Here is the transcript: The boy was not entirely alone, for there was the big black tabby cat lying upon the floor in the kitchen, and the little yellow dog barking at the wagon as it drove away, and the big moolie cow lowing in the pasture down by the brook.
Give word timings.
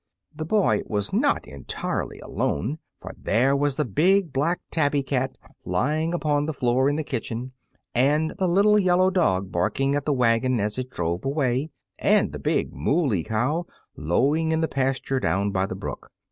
The 0.35 0.45
boy 0.45 0.81
was 0.87 1.13
not 1.13 1.47
entirely 1.47 2.17
alone, 2.21 2.79
for 2.99 3.13
there 3.15 3.55
was 3.55 3.75
the 3.75 3.85
big 3.85 4.33
black 4.33 4.59
tabby 4.71 5.03
cat 5.03 5.37
lying 5.63 6.11
upon 6.11 6.47
the 6.47 6.55
floor 6.55 6.89
in 6.89 6.95
the 6.95 7.03
kitchen, 7.03 7.51
and 7.93 8.31
the 8.39 8.47
little 8.47 8.79
yellow 8.79 9.11
dog 9.11 9.51
barking 9.51 9.93
at 9.93 10.05
the 10.05 10.11
wagon 10.13 10.59
as 10.59 10.79
it 10.79 10.89
drove 10.89 11.23
away, 11.23 11.69
and 11.99 12.31
the 12.31 12.39
big 12.39 12.73
moolie 12.73 13.23
cow 13.27 13.67
lowing 13.95 14.51
in 14.51 14.61
the 14.61 14.67
pasture 14.67 15.19
down 15.19 15.51
by 15.51 15.67
the 15.67 15.75
brook. 15.75 16.09